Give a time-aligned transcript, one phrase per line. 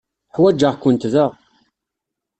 [0.31, 1.25] Uḥwaǧeɣ-kent da.